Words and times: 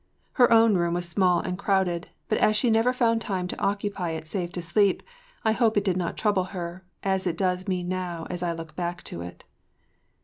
Her 0.31 0.51
own 0.51 0.73
room 0.77 0.95
was 0.95 1.07
small 1.07 1.41
and 1.41 1.59
crowded, 1.59 2.09
but 2.27 2.39
as 2.39 2.55
she 2.57 2.71
never 2.71 2.91
found 2.91 3.21
time 3.21 3.47
to 3.49 3.61
occupy 3.61 4.13
it 4.13 4.27
save 4.27 4.51
to 4.53 4.59
sleep 4.63 5.03
I 5.45 5.51
hope 5.51 5.77
it 5.77 5.83
did 5.85 5.95
not 5.95 6.17
trouble 6.17 6.45
her 6.45 6.83
as 7.03 7.27
it 7.27 7.37
does 7.37 7.67
me 7.67 7.83
now 7.83 8.25
as 8.27 8.41
I 8.41 8.51
look 8.53 8.75
back 8.75 9.03
to 9.03 9.21
it. 9.21 9.43